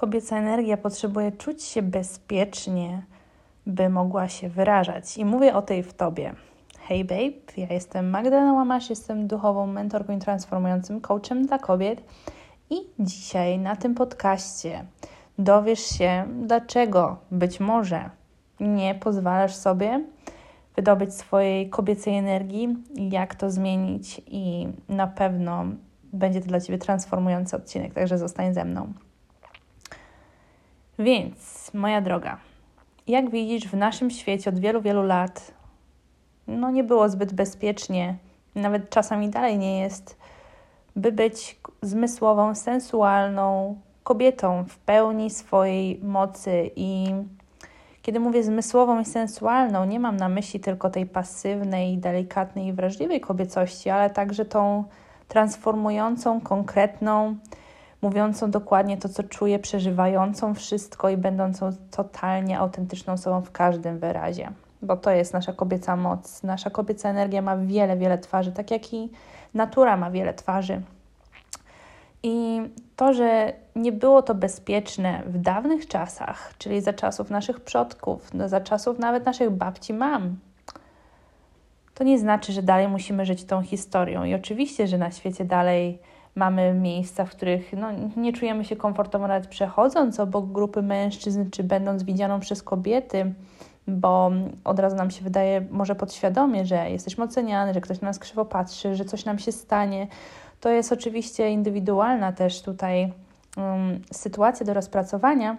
[0.00, 3.02] Kobieca energia potrzebuje czuć się bezpiecznie,
[3.66, 5.18] by mogła się wyrażać.
[5.18, 6.34] I mówię o tej w tobie.
[6.88, 12.02] Hey babe, ja jestem Magdalena Łamasz, jestem duchową mentorką i transformującym coachem dla kobiet.
[12.70, 14.84] I dzisiaj na tym podcaście
[15.38, 18.10] dowiesz się, dlaczego być może
[18.60, 20.04] nie pozwalasz sobie
[20.76, 25.64] wydobyć swojej kobiecej energii, jak to zmienić, i na pewno
[26.12, 28.92] będzie to dla Ciebie transformujący odcinek, także zostań ze mną.
[31.00, 32.38] Więc, moja droga,
[33.06, 35.54] jak widzisz, w naszym świecie od wielu, wielu lat
[36.46, 38.16] no nie było zbyt bezpiecznie,
[38.54, 40.16] nawet czasami dalej nie jest,
[40.96, 46.70] by być zmysłową, sensualną kobietą w pełni swojej mocy.
[46.76, 47.06] I
[48.02, 53.20] kiedy mówię zmysłową i sensualną, nie mam na myśli tylko tej pasywnej, delikatnej i wrażliwej
[53.20, 54.84] kobiecości, ale także tą
[55.28, 57.36] transformującą, konkretną,
[58.02, 64.52] mówiącą dokładnie to, co czuję, przeżywającą wszystko i będącą totalnie autentyczną sobą w każdym wyrazie.
[64.82, 66.42] Bo to jest nasza kobieca moc.
[66.42, 69.10] Nasza kobieca energia ma wiele, wiele twarzy, tak jak i
[69.54, 70.82] natura ma wiele twarzy.
[72.22, 72.60] I
[72.96, 78.48] to, że nie było to bezpieczne w dawnych czasach, czyli za czasów naszych przodków, no
[78.48, 80.36] za czasów nawet naszych babci, mam,
[81.94, 84.24] to nie znaczy, że dalej musimy żyć tą historią.
[84.24, 85.98] I oczywiście, że na świecie dalej
[86.34, 91.64] mamy miejsca, w których no, nie czujemy się komfortowo nawet przechodząc obok grupy mężczyzn, czy
[91.64, 93.34] będąc widzianą przez kobiety,
[93.88, 94.30] bo
[94.64, 98.44] od razu nam się wydaje, może podświadomie, że jesteśmy oceniani, że ktoś na nas krzywo
[98.44, 100.06] patrzy, że coś nam się stanie.
[100.60, 103.12] To jest oczywiście indywidualna też tutaj
[103.56, 105.56] um, sytuacja do rozpracowania,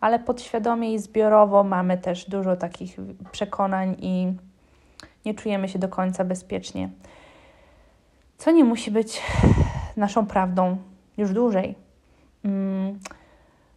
[0.00, 2.96] ale podświadomie i zbiorowo mamy też dużo takich
[3.32, 4.32] przekonań i
[5.26, 6.88] nie czujemy się do końca bezpiecznie.
[8.38, 9.22] Co nie musi być
[9.98, 10.76] naszą prawdą
[11.16, 11.74] już dłużej,
[12.44, 12.98] mm,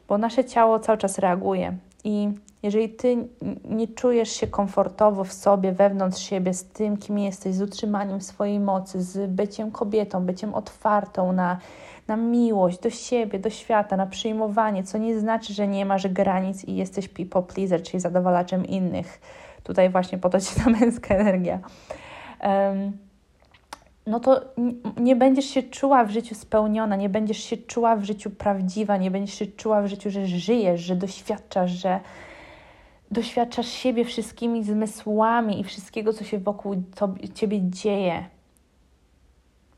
[0.07, 1.77] bo nasze ciało cały czas reaguje.
[2.03, 2.29] I
[2.63, 3.27] jeżeli ty
[3.65, 8.59] nie czujesz się komfortowo w sobie, wewnątrz siebie, z tym, kim jesteś, z utrzymaniem swojej
[8.59, 11.57] mocy, z byciem kobietą, byciem otwartą na,
[12.07, 16.65] na miłość do siebie, do świata, na przyjmowanie, co nie znaczy, że nie masz granic
[16.65, 19.21] i jesteś people pleaser, czyli zadowalaczem innych.
[19.63, 21.59] Tutaj właśnie po to ci ta męska energia.
[22.43, 23.10] Um,
[24.07, 24.41] no to
[24.97, 29.11] nie będziesz się czuła w życiu spełniona, nie będziesz się czuła w życiu prawdziwa, nie
[29.11, 31.99] będziesz się czuła w życiu, że żyjesz, że doświadczasz, że
[33.11, 36.83] doświadczasz siebie wszystkimi zmysłami i wszystkiego, co się wokół
[37.33, 38.25] ciebie dzieje.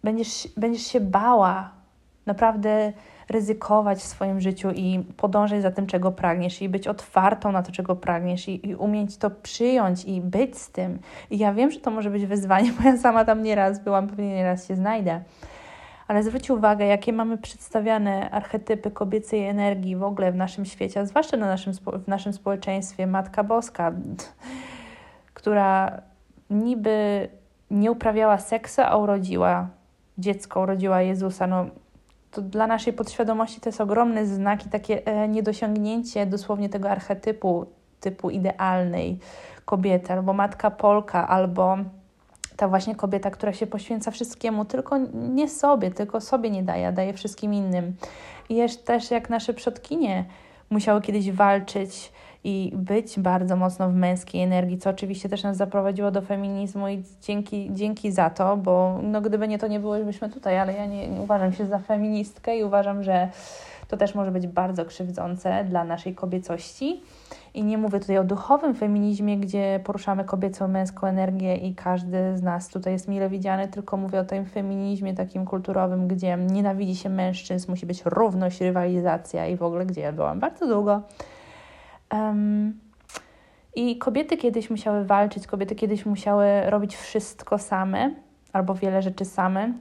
[0.03, 1.82] Będziesz, będziesz się bała
[2.25, 2.93] naprawdę
[3.29, 7.71] ryzykować w swoim życiu i podążać za tym, czego pragniesz, i być otwartą na to,
[7.71, 10.99] czego pragniesz, i, i umieć to przyjąć i być z tym.
[11.29, 14.35] I ja wiem, że to może być wyzwanie, bo ja sama tam nieraz byłam, pewnie
[14.35, 15.21] nieraz się znajdę.
[16.07, 21.05] Ale zwróć uwagę, jakie mamy przedstawiane archetypy kobiecej energii w ogóle w naszym świecie, a
[21.05, 21.73] zwłaszcza na naszym,
[22.03, 23.07] w naszym społeczeństwie.
[23.07, 23.91] Matka Boska,
[25.33, 26.01] która
[26.49, 27.27] niby
[27.71, 29.67] nie uprawiała seksu, a urodziła
[30.17, 31.47] dziecko, urodziła Jezusa.
[31.47, 31.65] No,
[32.33, 37.65] to dla naszej podświadomości to jest ogromny znak i takie e, niedosiągnięcie dosłownie tego archetypu
[37.99, 39.19] typu idealnej
[39.65, 41.77] kobiety, albo matka Polka, albo
[42.55, 47.13] ta właśnie kobieta, która się poświęca wszystkiemu, tylko nie sobie, tylko sobie nie daje, daje
[47.13, 47.95] wszystkim innym.
[48.49, 50.25] I też jak nasze przodkinie
[50.69, 52.11] musiały kiedyś walczyć
[52.43, 57.03] i być bardzo mocno w męskiej energii, co oczywiście też nas zaprowadziło do feminizmu i
[57.21, 61.09] dzięki, dzięki za to, bo no, gdyby nie to, nie byłybyśmy tutaj, ale ja nie,
[61.09, 63.29] nie uważam się za feministkę i uważam, że
[63.87, 67.01] to też może być bardzo krzywdzące dla naszej kobiecości.
[67.53, 72.41] I nie mówię tutaj o duchowym feminizmie, gdzie poruszamy kobiecą, męską energię i każdy z
[72.41, 77.09] nas tutaj jest mile widziany, tylko mówię o tym feminizmie takim kulturowym, gdzie nienawidzi się
[77.09, 81.01] mężczyzn, musi być równość, rywalizacja i w ogóle, gdzie ja byłam bardzo długo.
[82.13, 82.79] Um,
[83.75, 88.15] I kobiety kiedyś musiały walczyć, kobiety kiedyś musiały robić wszystko same
[88.53, 89.73] albo wiele rzeczy same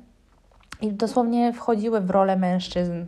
[0.80, 3.06] i dosłownie wchodziły w rolę mężczyzn.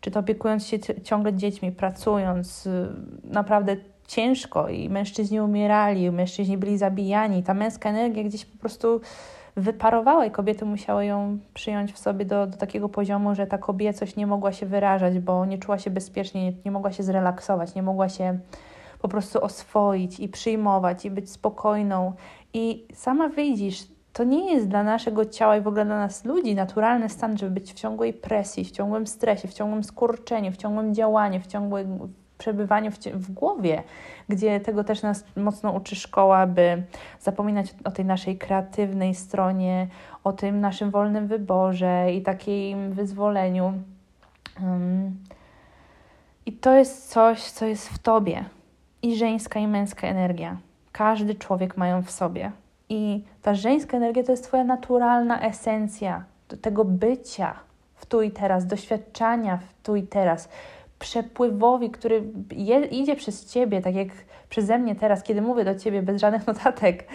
[0.00, 2.68] Czy to opiekując się ciągle dziećmi, pracując
[3.24, 3.76] naprawdę
[4.06, 7.42] ciężko i mężczyźni umierali, mężczyźni byli zabijani.
[7.42, 9.00] Ta męska energia gdzieś po prostu
[9.56, 14.16] wyparowała i kobiety musiały ją przyjąć w sobie do, do takiego poziomu, że ta kobiecość
[14.16, 17.82] nie mogła się wyrażać, bo nie czuła się bezpiecznie, nie, nie mogła się zrelaksować, nie
[17.82, 18.38] mogła się
[18.98, 22.12] po prostu oswoić i przyjmować i być spokojną.
[22.54, 26.54] I sama widzisz, to nie jest dla naszego ciała i w ogóle dla nas ludzi
[26.54, 30.94] naturalny stan, żeby być w ciągłej presji, w ciągłym stresie, w ciągłym skurczeniu, w ciągłym
[30.94, 32.12] działaniu, w ciągłym
[32.44, 33.82] przebywaniu w, w, głowie,
[34.28, 36.82] gdzie tego też nas mocno uczy szkoła, by
[37.20, 39.86] zapominać o tej naszej kreatywnej stronie,
[40.24, 43.72] o tym naszym wolnym wyborze i takim wyzwoleniu.
[44.62, 45.16] Um,
[46.60, 48.44] to jest coś, co jest w tobie.
[49.02, 50.56] I żeńska, i męska energia.
[50.92, 52.52] Każdy człowiek ma ją w sobie.
[52.88, 56.24] I ta żeńska energia to jest Twoja naturalna esencja
[56.62, 57.54] tego bycia
[57.94, 60.48] w tu i teraz, doświadczania w tu i teraz,
[61.04, 64.08] przepływowi, który je, idzie przez Ciebie, tak jak
[64.48, 67.08] przeze mnie teraz, kiedy mówię do Ciebie bez żadnych notatek.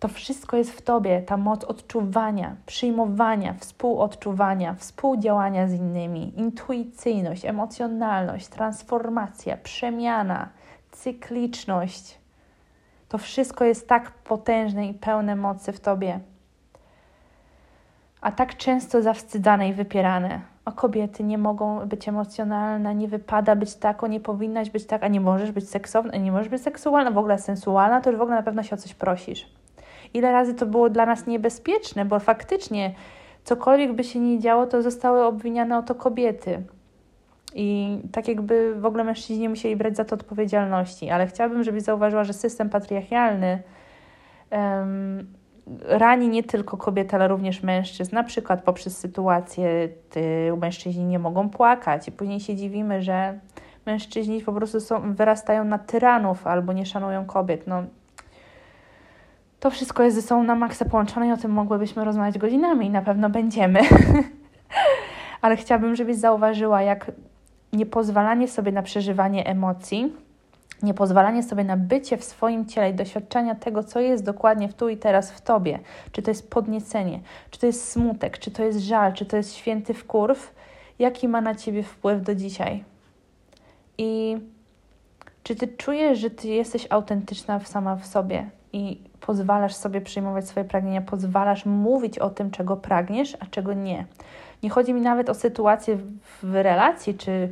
[0.00, 8.48] To wszystko jest w Tobie, ta moc odczuwania, przyjmowania, współodczuwania, współdziałania z innymi, intuicyjność, emocjonalność,
[8.48, 10.48] transformacja, przemiana,
[10.92, 12.18] cykliczność.
[13.08, 16.20] To wszystko jest tak potężne i pełne mocy w Tobie,
[18.20, 20.51] a tak często zawstydzane i wypierane.
[20.64, 25.08] O kobiety nie mogą być emocjonalne, nie wypada być taką, nie powinnaś być tak, a
[25.08, 28.36] nie możesz być seksowna, nie możesz być seksualna, w ogóle sensualna, to już w ogóle
[28.36, 29.46] na pewno się o coś prosisz.
[30.14, 32.94] Ile razy to było dla nas niebezpieczne, bo faktycznie
[33.44, 36.62] cokolwiek by się nie działo, to zostały obwiniane o to kobiety.
[37.54, 42.24] I tak jakby w ogóle mężczyźni musieli brać za to odpowiedzialności, ale chciałabym, żebyś zauważyła,
[42.24, 43.62] że system patriarchalny
[44.50, 45.26] um,
[45.82, 51.48] rani nie tylko kobiety, ale również mężczyzn, na przykład poprzez sytuację, ty, mężczyźni nie mogą
[51.48, 53.38] płakać i później się dziwimy, że
[53.86, 57.66] mężczyźni po prostu są, wyrastają na tyranów albo nie szanują kobiet.
[57.66, 57.82] No,
[59.60, 62.90] to wszystko jest ze sobą na maksa połączone i o tym mogłybyśmy rozmawiać godzinami i
[62.90, 63.80] na pewno będziemy.
[65.42, 67.12] ale chciałabym, żebyś zauważyła, jak
[67.72, 70.12] niepozwalanie sobie na przeżywanie emocji,
[70.82, 74.88] niepozwalanie sobie na bycie w swoim ciele i doświadczenia tego, co jest dokładnie w tu
[74.88, 75.78] i teraz w tobie,
[76.12, 77.20] czy to jest podniecenie,
[77.50, 80.54] czy to jest smutek, czy to jest żal, czy to jest święty wkurw,
[80.98, 82.84] jaki ma na ciebie wpływ do dzisiaj.
[83.98, 84.36] I
[85.42, 90.64] czy ty czujesz, że ty jesteś autentyczna sama w sobie i pozwalasz sobie przyjmować swoje
[90.64, 94.06] pragnienia, pozwalasz mówić o tym, czego pragniesz, a czego nie.
[94.62, 95.98] Nie chodzi mi nawet o sytuacje
[96.42, 97.48] w relacji, czy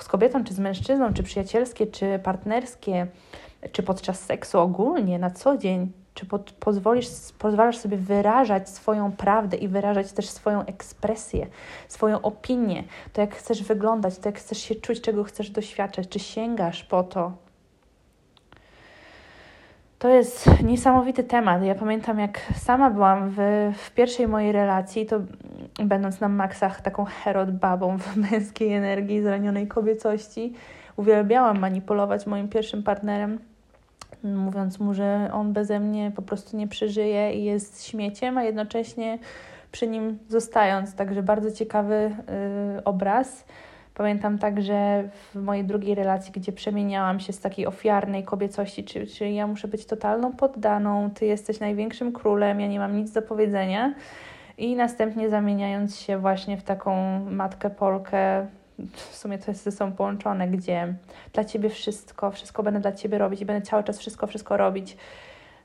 [0.00, 3.06] z kobietą, czy z mężczyzną, czy przyjacielskie, czy partnerskie,
[3.72, 5.92] czy podczas seksu ogólnie, na co dzień.
[6.14, 7.08] Czy pod, pozwolisz,
[7.38, 11.46] pozwalasz sobie wyrażać swoją prawdę i wyrażać też swoją ekspresję,
[11.88, 16.18] swoją opinię, to jak chcesz wyglądać, to jak chcesz się czuć, czego chcesz doświadczać, czy
[16.18, 17.32] sięgasz po to,
[19.98, 21.62] to jest niesamowity temat.
[21.62, 23.36] Ja pamiętam, jak sama byłam w,
[23.76, 25.20] w pierwszej mojej relacji, to
[25.84, 30.54] będąc na maksach taką herod babą w męskiej energii, zranionej kobiecości,
[30.96, 33.38] uwielbiałam manipulować moim pierwszym partnerem,
[34.24, 39.18] mówiąc mu, że on beze mnie po prostu nie przeżyje i jest śmieciem, a jednocześnie
[39.72, 40.94] przy nim zostając.
[40.94, 41.94] Także bardzo ciekawy
[42.78, 43.44] y, obraz.
[43.94, 49.34] Pamiętam także w mojej drugiej relacji, gdzie przemieniałam się z takiej ofiarnej kobiecości, czyli, czyli
[49.34, 53.94] ja muszę być totalną poddaną, ty jesteś największym królem, ja nie mam nic do powiedzenia.
[54.58, 58.46] I następnie zamieniając się właśnie w taką matkę Polkę,
[58.92, 60.94] w sumie to jest sobą połączone, gdzie
[61.32, 64.96] dla ciebie wszystko, wszystko będę dla ciebie robić i będę cały czas wszystko, wszystko robić.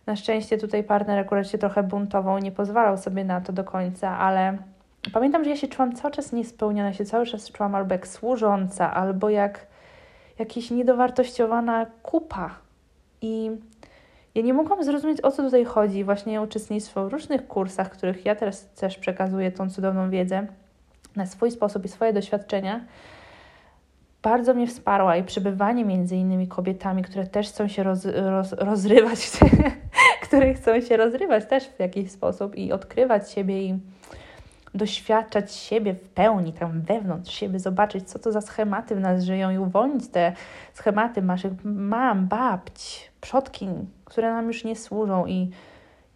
[0.05, 4.17] Na szczęście tutaj partner akurat się trochę buntował, nie pozwalał sobie na to do końca,
[4.17, 4.57] ale
[5.13, 8.94] pamiętam, że ja się czułam cały czas niespełniona, się cały czas czułam albo jak służąca,
[8.94, 9.68] albo jak
[10.40, 12.56] jakaś niedowartościowana kupa.
[13.22, 13.51] I
[14.36, 16.04] ja nie mogłam zrozumieć, o co tutaj chodzi.
[16.04, 20.48] Właśnie uczestnictwo w różnych kursach, których ja teraz też przekazuję tą cudowną wiedzę
[21.16, 22.86] na swój sposób i swoje doświadczenia,
[24.24, 29.32] bardzo mnie wsparła i przebywanie między innymi kobietami, które też chcą się roz, roz, rozrywać,
[30.24, 33.79] które chcą się rozrywać też w jakiś sposób i odkrywać siebie i
[34.75, 39.49] doświadczać siebie w pełni, tam wewnątrz siebie, zobaczyć, co to za schematy w nas żyją
[39.49, 40.33] i uwolnić te
[40.73, 45.51] schematy naszych mam, babć, przodkiń, które nam już nie służą i,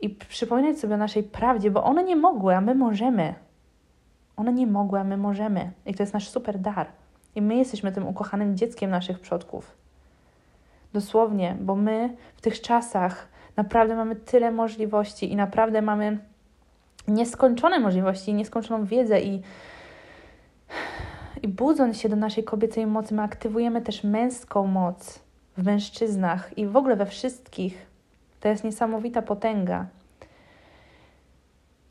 [0.01, 3.33] i przypominać sobie o naszej prawdzie, bo one nie mogły, a my możemy.
[4.35, 5.71] One nie mogły, a my możemy.
[5.85, 6.87] I to jest nasz super dar.
[7.35, 9.77] I my jesteśmy tym ukochanym dzieckiem naszych przodków.
[10.93, 16.17] Dosłownie, bo my w tych czasach naprawdę mamy tyle możliwości i naprawdę mamy
[17.07, 19.41] nieskończone możliwości, nieskończoną wiedzę i,
[21.41, 25.19] i budząc się do naszej kobiecej mocy, my aktywujemy też męską moc
[25.57, 27.85] w mężczyznach i w ogóle we wszystkich.
[28.39, 29.85] To jest niesamowita potęga.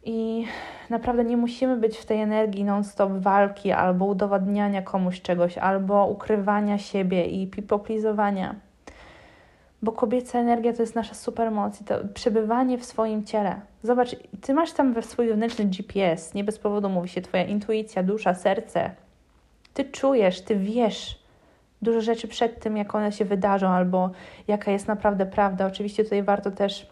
[0.04, 0.46] I
[0.90, 6.78] naprawdę nie musimy być w tej energii non-stop walki albo udowadniania komuś czegoś, albo ukrywania
[6.78, 8.54] siebie i pipoplizowania
[9.82, 13.60] bo kobieca energia to jest nasza supermoc i to przebywanie w swoim ciele.
[13.82, 18.02] Zobacz, ty masz tam we swój wewnętrzny GPS, nie bez powodu mówi się twoja intuicja,
[18.02, 18.90] dusza, serce.
[19.74, 21.22] Ty czujesz, ty wiesz
[21.82, 24.10] dużo rzeczy przed tym, jak one się wydarzą, albo
[24.48, 25.66] jaka jest naprawdę prawda.
[25.66, 26.86] Oczywiście tutaj warto też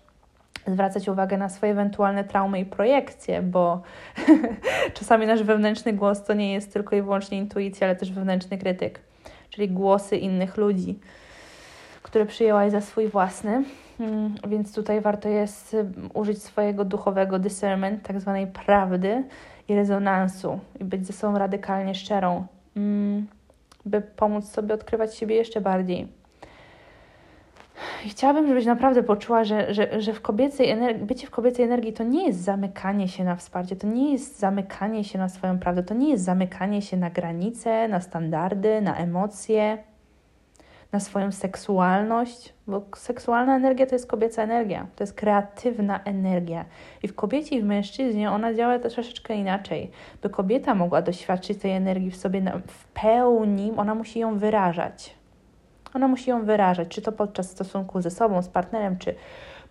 [0.66, 3.82] zwracać uwagę na swoje ewentualne traumy i projekcje, bo
[4.99, 9.00] czasami nasz wewnętrzny głos to nie jest tylko i wyłącznie intuicja, ale też wewnętrzny krytyk.
[9.50, 10.99] czyli głosy innych ludzi,
[12.11, 13.64] które przyjęłaś za swój własny.
[14.00, 15.76] Mm, więc tutaj warto jest
[16.14, 19.25] użyć swojego duchowego discernment, tak zwanej prawdy
[19.69, 23.26] i rezonansu i być ze sobą radykalnie szczerą, mm,
[23.87, 26.09] by pomóc sobie odkrywać siebie jeszcze bardziej.
[28.07, 31.93] I chciałabym, żebyś naprawdę poczuła, że, że, że w kobiecej energii, bycie w kobiecej energii
[31.93, 35.83] to nie jest zamykanie się na wsparcie, to nie jest zamykanie się na swoją prawdę,
[35.83, 39.79] to nie jest zamykanie się na granice, na standardy, na emocje,
[40.92, 46.64] na swoją seksualność, bo seksualna energia to jest kobieca energia, to jest kreatywna energia.
[47.02, 49.90] I w kobiecie i w mężczyźnie ona działa też troszeczkę inaczej.
[50.23, 55.14] By kobieta mogła doświadczyć tej energii w sobie w pełni, ona musi ją wyrażać.
[55.94, 59.14] Ona musi ją wyrażać, czy to podczas stosunku ze sobą, z partnerem, czy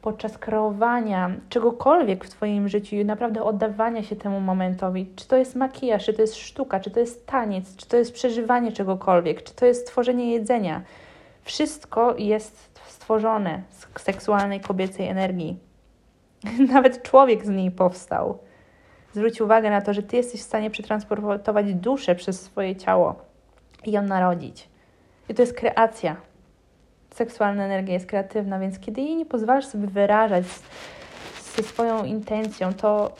[0.01, 5.11] podczas kreowania czegokolwiek w Twoim życiu i naprawdę oddawania się temu momentowi.
[5.15, 8.13] Czy to jest makijaż, czy to jest sztuka, czy to jest taniec, czy to jest
[8.13, 10.81] przeżywanie czegokolwiek, czy to jest tworzenie jedzenia.
[11.49, 15.57] Wszystko jest stworzone z seksualnej kobiecej energii.
[16.73, 18.39] Nawet człowiek z niej powstał.
[19.13, 23.15] Zwróć uwagę na to, że Ty jesteś w stanie przetransportować duszę przez swoje ciało
[23.85, 24.69] i ją narodzić.
[25.29, 26.15] I to jest kreacja.
[27.13, 30.45] Seksualna energia jest kreatywna, więc kiedy jej nie pozwalasz sobie wyrażać
[31.55, 33.15] ze swoją intencją, to,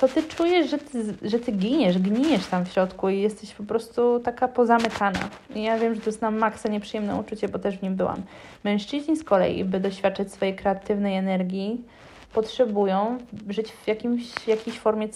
[0.00, 3.62] to ty czujesz, że ty, że ty giniesz, gnijesz tam w środku i jesteś po
[3.62, 5.28] prostu taka pozamykana.
[5.54, 8.22] I ja wiem, że to jest na maksa nieprzyjemne uczucie, bo też w nim byłam.
[8.64, 11.84] Mężczyźni z kolei, by doświadczyć swojej kreatywnej energii,
[12.32, 13.18] potrzebują
[13.48, 15.08] żyć w, jakimś, jakiejś formie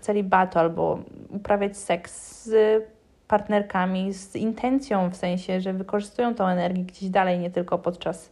[0.00, 2.84] celibatu albo uprawiać seks z
[3.28, 8.30] partnerkami z intencją, w sensie, że wykorzystują tą energię gdzieś dalej, nie tylko podczas,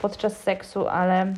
[0.00, 1.34] podczas seksu, ale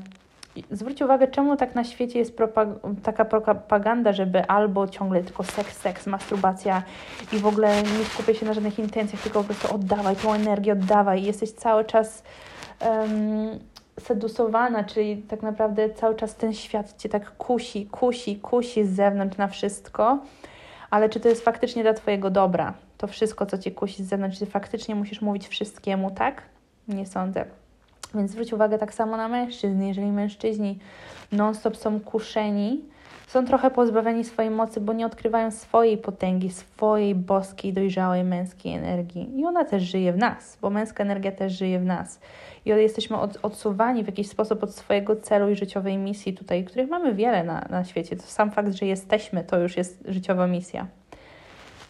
[0.71, 2.69] zwróć uwagę, czemu tak na świecie jest propag
[3.03, 6.83] taka propaganda, żeby albo ciągle tylko seks, seks, masturbacja
[7.33, 10.73] i w ogóle nie skupię się na żadnych intencjach, tylko po prostu oddawaj tą energię,
[10.73, 12.23] oddawaj jesteś cały czas
[12.81, 13.59] um,
[14.01, 19.37] sedusowana, czyli tak naprawdę cały czas ten świat Cię tak kusi, kusi, kusi z zewnątrz
[19.39, 20.19] na wszystko,
[20.91, 22.75] ale czy to jest faktycznie dla Twojego dobra?
[22.99, 26.43] To wszystko, co Cię kusi z zewnątrz, czy faktycznie musisz mówić wszystkiemu, tak?
[26.89, 27.62] Nie sądzę.
[28.15, 29.83] Więc zwróć uwagę tak samo na mężczyzn.
[29.83, 30.79] Jeżeli mężczyźni
[31.33, 32.81] non-stop są kuszeni,
[33.27, 39.41] są trochę pozbawieni swojej mocy, bo nie odkrywają swojej potęgi, swojej boskiej, dojrzałej męskiej energii.
[39.41, 42.21] I ona też żyje w nas, bo męska energia też żyje w nas.
[42.65, 46.91] I jesteśmy od, odsuwani w jakiś sposób od swojego celu i życiowej misji tutaj, których
[46.91, 48.17] mamy wiele na, na świecie.
[48.17, 50.87] To sam fakt, że jesteśmy, to już jest życiowa misja.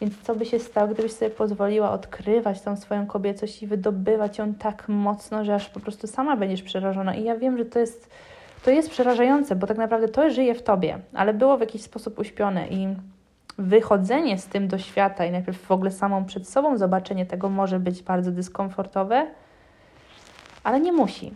[0.03, 4.55] Więc co by się stało, gdybyś sobie pozwoliła odkrywać tą swoją kobiecość i wydobywać ją
[4.55, 7.15] tak mocno, że aż po prostu sama będziesz przerażona.
[7.15, 8.11] I ja wiem, że to jest
[8.65, 12.19] to jest przerażające, bo tak naprawdę to żyje w tobie, ale było w jakiś sposób
[12.19, 12.97] uśpione i
[13.59, 17.81] wychodzenie z tym do świata i najpierw w ogóle samą przed sobą zobaczenie tego może
[17.81, 19.27] być bardzo dyskomfortowe,
[20.65, 21.33] ale nie musi.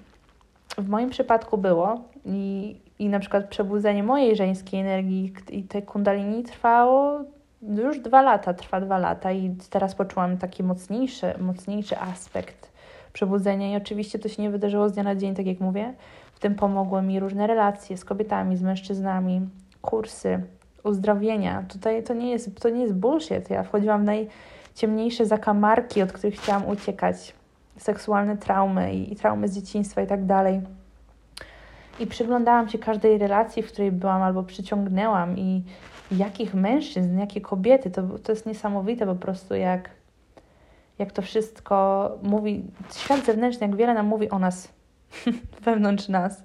[0.79, 6.43] W moim przypadku było i, i na przykład przebudzenie mojej żeńskiej energii i tej kundalini
[6.43, 7.25] trwało
[7.69, 12.73] już dwa lata, trwa dwa lata i teraz poczułam taki mocniejszy, mocniejszy aspekt
[13.13, 15.95] przebudzenia i oczywiście to się nie wydarzyło z dnia na dzień, tak jak mówię,
[16.35, 19.41] w tym pomogły mi różne relacje z kobietami, z mężczyznami,
[19.83, 20.43] kursy,
[20.85, 21.65] uzdrowienia.
[21.69, 23.51] Tutaj to nie jest, to nie jest bullshit.
[23.51, 27.35] Ja wchodziłam w najciemniejsze zakamarki, od których chciałam uciekać.
[27.77, 30.61] Seksualne traumy i, i traumy z dzieciństwa i tak dalej.
[32.01, 35.63] I przyglądałam się każdej relacji, w której byłam albo przyciągnęłam i
[36.11, 37.91] jakich mężczyzn, jakie kobiety.
[37.91, 39.91] To, to jest niesamowite po prostu, jak,
[40.99, 44.69] jak to wszystko mówi, świat zewnętrzny, jak wiele nam mówi o nas
[45.65, 46.43] wewnątrz nas.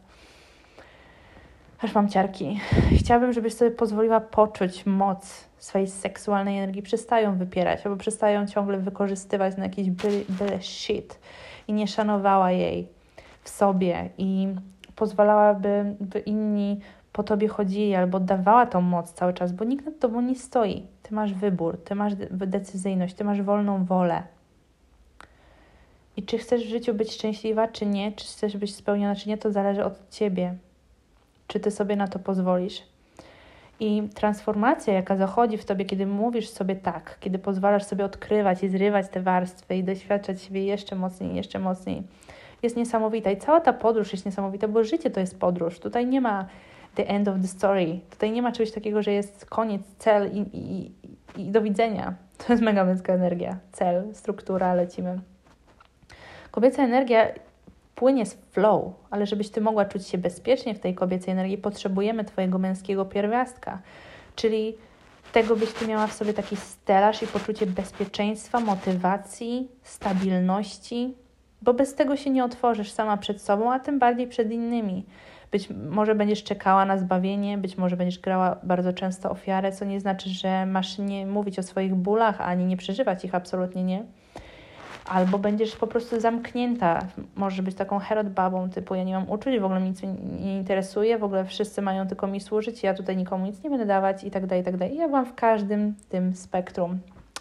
[1.81, 2.59] Aż mam ciarki.
[2.97, 6.81] Chciałabym, żebyś sobie pozwoliła poczuć moc swojej seksualnej energii.
[6.81, 11.19] Przestają wypierać albo przestają ciągle wykorzystywać na jakiś byle, shit
[11.67, 12.87] i nie szanowała jej
[13.43, 14.47] w sobie i
[14.95, 16.79] pozwalałaby, by inni
[17.13, 20.85] po tobie chodzili albo dawała tą moc cały czas, bo nikt nad tobą nie stoi.
[21.03, 24.23] Ty masz wybór, ty masz decyzyjność, ty masz wolną wolę.
[26.17, 29.37] I czy chcesz w życiu być szczęśliwa, czy nie, czy chcesz być spełniona, czy nie,
[29.37, 30.55] to zależy od ciebie.
[31.47, 32.83] Czy ty sobie na to pozwolisz?
[33.79, 38.69] I transformacja, jaka zachodzi w tobie, kiedy mówisz sobie tak, kiedy pozwalasz sobie odkrywać i
[38.69, 42.03] zrywać te warstwy i doświadczać siebie jeszcze mocniej, jeszcze mocniej,
[42.63, 43.31] jest niesamowita.
[43.31, 45.79] I cała ta podróż jest niesamowita, bo życie to jest podróż.
[45.79, 46.45] Tutaj nie ma
[46.95, 47.99] the end of the story.
[48.09, 50.91] Tutaj nie ma czegoś takiego, że jest koniec, cel i, i,
[51.41, 52.13] i do widzenia.
[52.47, 53.57] To jest mega męska energia.
[53.71, 55.19] Cel, struktura, lecimy.
[56.51, 57.27] Kobieca energia
[57.95, 62.25] płynie z flow, ale żebyś ty mogła czuć się bezpiecznie w tej kobiecej energii, potrzebujemy
[62.25, 63.79] twojego męskiego pierwiastka,
[64.35, 64.77] czyli
[65.31, 71.13] tego, byś ty miała w sobie taki stelaż i poczucie bezpieczeństwa, motywacji, stabilności,
[71.61, 75.05] bo bez tego się nie otworzysz sama przed sobą, a tym bardziej przed innymi.
[75.51, 79.99] Być może będziesz czekała na zbawienie, być może będziesz grała bardzo często ofiarę, co nie
[79.99, 84.03] znaczy, że masz nie mówić o swoich bólach, ani nie przeżywać ich, absolutnie nie.
[85.05, 86.99] Albo będziesz po prostu zamknięta.
[87.35, 90.57] Możesz być taką herod babą, typu ja nie mam uczuć, w ogóle nic mnie nie
[90.57, 94.23] interesuje, w ogóle wszyscy mają tylko mi służyć, ja tutaj nikomu nic nie będę dawać
[94.23, 94.97] i tak dalej, i tak dalej.
[94.97, 96.99] Ja byłam w każdym tym spektrum.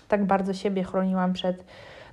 [0.08, 1.64] Tak bardzo siebie chroniłam przed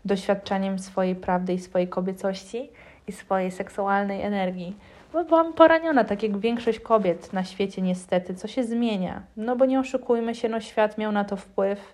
[0.06, 2.70] doświadczaniem swojej prawdy i swojej kobiecości
[3.08, 4.76] i swojej seksualnej energii
[5.14, 9.24] bo byłam poraniona, tak jak większość kobiet na świecie niestety, co się zmienia.
[9.38, 11.94] No bo nie oszukujmy się, no świat miał na to wpływ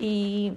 [0.00, 0.52] i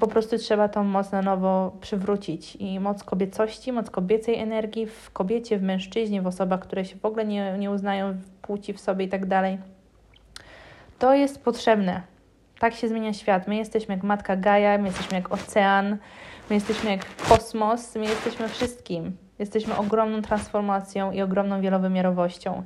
[0.00, 2.56] po prostu trzeba tą moc na nowo przywrócić.
[2.56, 7.04] I moc kobiecości, moc kobiecej energii w kobiecie, w mężczyźnie, w osobach, które się w
[7.04, 9.58] ogóle nie, nie uznają płci w sobie i tak dalej.
[10.98, 12.02] To jest potrzebne.
[12.58, 13.48] Tak się zmienia świat.
[13.48, 15.96] My jesteśmy jak matka Gaia, my jesteśmy jak ocean,
[16.50, 19.27] my jesteśmy jak kosmos, my jesteśmy wszystkim.
[19.38, 22.62] Jesteśmy ogromną transformacją i ogromną wielowymiarowością.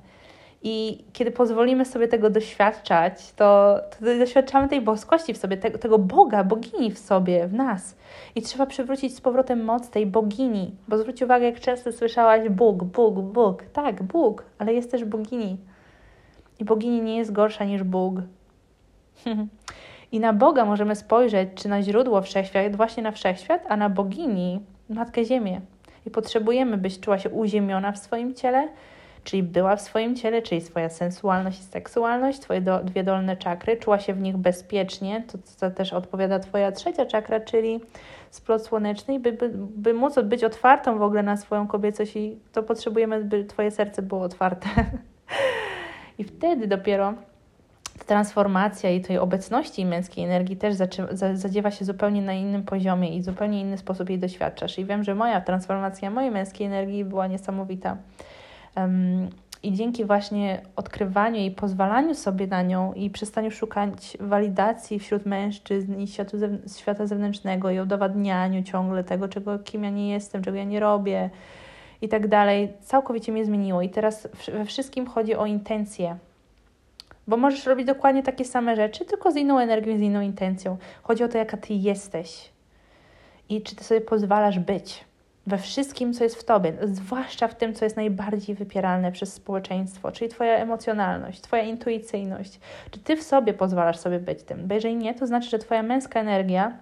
[0.65, 5.99] I kiedy pozwolimy sobie tego doświadczać, to, to doświadczamy tej boskości w sobie, te, tego
[5.99, 7.97] Boga, bogini w sobie, w nas.
[8.35, 10.75] I trzeba przywrócić z powrotem moc tej bogini.
[10.89, 13.63] Bo zwróć uwagę, jak często słyszałaś Bóg, Bóg, Bóg.
[13.73, 15.59] Tak, Bóg, ale jest też bogini.
[16.59, 18.15] I bogini nie jest gorsza niż Bóg.
[20.13, 24.61] I na Boga możemy spojrzeć, czy na źródło wszechświat, właśnie na wszechświat, a na bogini,
[24.89, 25.61] Matkę Ziemię
[26.07, 28.69] i potrzebujemy, byś czuła się uziemiona w swoim ciele,
[29.25, 33.77] czyli była w swoim ciele, czyli swoja sensualność i seksualność, Twoje do, dwie dolne czakry,
[33.77, 37.81] czuła się w nich bezpiecznie, to, to też odpowiada Twoja trzecia czakra, czyli
[38.31, 42.63] splot słoneczny, by, by, by móc być otwartą w ogóle na swoją kobiecość i to
[42.63, 44.69] potrzebujemy, by Twoje serce było otwarte.
[46.19, 47.15] I wtedy dopiero
[48.05, 50.75] transformacja i tej obecności męskiej energii też
[51.35, 54.79] zadziewa się zupełnie na innym poziomie i zupełnie inny sposób jej doświadczasz.
[54.79, 57.97] I wiem, że moja transformacja mojej męskiej energii była niesamowita.
[58.77, 59.29] Um,
[59.63, 66.01] I dzięki właśnie odkrywaniu i pozwalaniu sobie na nią i przestaniu szukać walidacji wśród mężczyzn
[66.01, 70.57] i światu zew świata zewnętrznego i udowadnianiu ciągle tego, czego, kim ja nie jestem, czego
[70.57, 71.31] ja nie robię
[72.03, 73.83] i tak dalej, całkowicie mnie zmieniło.
[73.83, 76.17] I teraz we wszystkim chodzi o intencje
[77.33, 80.77] bo możesz robić dokładnie takie same rzeczy, tylko z inną energią, z inną intencją.
[81.03, 82.51] Chodzi o to, jaka ty jesteś
[83.49, 85.05] i czy ty sobie pozwalasz być
[85.47, 90.13] we wszystkim, co jest w tobie, zwłaszcza w tym, co jest najbardziej wypieralne przez społeczeństwo,
[90.13, 92.61] czyli twoja emocjonalność, twoja intuicyjność.
[92.91, 94.69] Czy ty w sobie pozwalasz sobie być tym?
[94.69, 96.77] Bo jeżeli nie, to znaczy, że twoja męska energia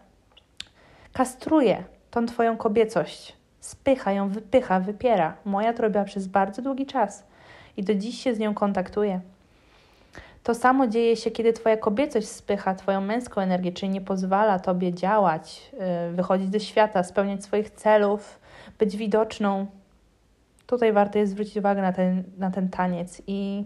[1.13, 5.37] kastruje tą twoją kobiecość, spycha ją, wypycha, wypiera.
[5.45, 7.25] Moja to robiła przez bardzo długi czas
[7.77, 9.21] i do dziś się z nią kontaktuję.
[10.43, 14.95] To samo dzieje się, kiedy Twoja kobiecość spycha Twoją męską energię, czyli nie pozwala Tobie
[14.95, 15.71] działać,
[16.11, 18.41] y, wychodzić do świata, spełniać swoich celów,
[18.79, 19.67] być widoczną.
[20.67, 23.65] Tutaj warto jest zwrócić uwagę na ten, na ten taniec i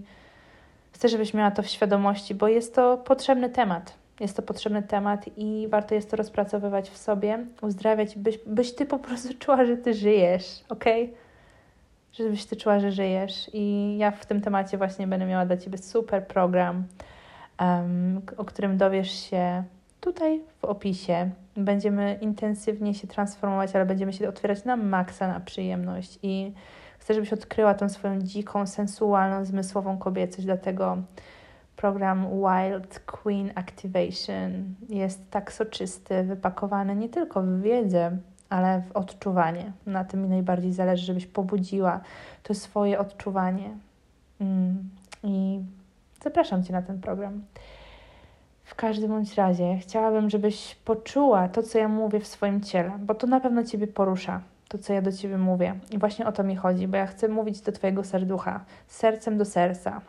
[0.92, 3.94] chcę, żebyś miała to w świadomości, bo jest to potrzebny temat.
[4.20, 8.87] Jest to potrzebny temat i warto jest to rozpracowywać w sobie, uzdrawiać, byś, byś ty
[8.87, 10.84] po prostu czuła, że ty żyjesz, ok?
[12.18, 13.50] Żebyś ty czuła, że żyjesz.
[13.53, 16.85] I ja w tym temacie właśnie będę miała dla ciebie super program,
[17.61, 19.64] um, o którym dowiesz się
[20.00, 21.31] tutaj w opisie.
[21.57, 26.18] Będziemy intensywnie się transformować, ale będziemy się otwierać na maksa, na przyjemność.
[26.22, 26.53] I
[26.98, 30.44] chcę, żebyś odkryła tą swoją dziką, sensualną, zmysłową kobiecość.
[30.44, 30.96] Dlatego
[31.77, 39.72] program Wild Queen Activation jest tak soczysty, wypakowany nie tylko w wiedzę, ale w odczuwanie.
[39.87, 42.00] Na tym mi najbardziej zależy, żebyś pobudziła
[42.42, 43.70] to swoje odczuwanie.
[44.40, 44.90] Mm.
[45.22, 45.61] I
[46.24, 47.42] zapraszam Cię na ten program.
[48.64, 53.14] W każdym bądź razie chciałabym, żebyś poczuła to, co ja mówię w swoim ciele, bo
[53.14, 55.74] to na pewno Ciebie porusza, to, co ja do Ciebie mówię.
[55.90, 59.44] I właśnie o to mi chodzi, bo ja chcę mówić do Twojego serducha, sercem do
[59.44, 60.00] serca.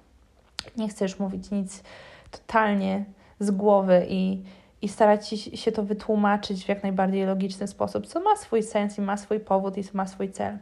[0.77, 1.83] Nie chcesz mówić nic
[2.31, 3.05] totalnie
[3.39, 4.43] z głowy i
[4.81, 9.01] i starać się to wytłumaczyć w jak najbardziej logiczny sposób, co ma swój sens i
[9.01, 10.57] ma swój powód i ma swój cel.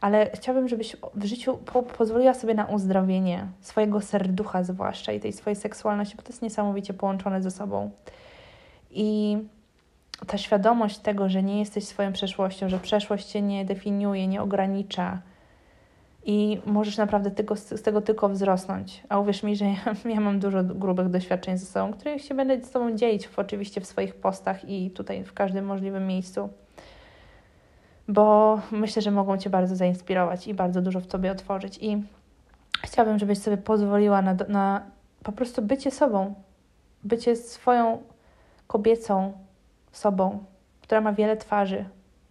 [0.00, 5.32] Ale chciałabym, żebyś w życiu po pozwoliła sobie na uzdrowienie swojego serducha, zwłaszcza i tej
[5.32, 7.90] swojej seksualności, bo to jest niesamowicie połączone ze sobą.
[8.90, 9.38] I
[10.26, 15.18] ta świadomość tego, że nie jesteś swoją przeszłością, że przeszłość cię nie definiuje, nie ogranicza,
[16.30, 19.02] i możesz naprawdę tego, z tego tylko wzrosnąć.
[19.08, 19.76] A uwierz mi, że ja,
[20.14, 23.80] ja, mam dużo grubych doświadczeń ze sobą, których się będę z Tobą dzielić w, oczywiście
[23.80, 26.48] w swoich postach i tutaj w każdym możliwym miejscu,
[28.08, 31.78] bo myślę, że mogą Cię bardzo zainspirować i bardzo dużo w Tobie otworzyć.
[31.80, 32.02] I
[32.82, 34.82] chciałabym, żebyś sobie pozwoliła na, na
[35.22, 36.34] po prostu bycie sobą.
[37.04, 38.02] bycie swoją
[38.66, 39.32] kobiecą
[39.92, 40.44] sobą,
[40.80, 41.84] która ma wiele twarzy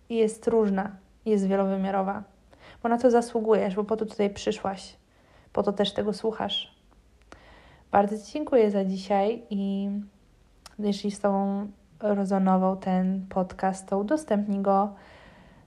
[0.10, 0.91] i jest różna,
[1.25, 2.37] jest wielowymiarowa.
[2.83, 4.95] Bo na to zasługujesz, bo po to tutaj przyszłaś,
[5.53, 6.75] po to też tego słuchasz.
[7.91, 9.89] Bardzo Ci dziękuję za dzisiaj i
[10.79, 11.67] jeśli z Tobą
[11.99, 14.93] rezonował ten podcast, to udostępnij go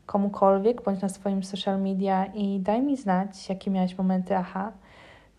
[0.07, 4.73] komukolwiek bądź na swoim social media i daj mi znać, jakie miałeś momenty aha.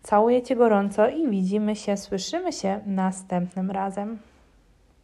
[0.02, 4.18] Całuję Cię gorąco i widzimy się, słyszymy się następnym razem.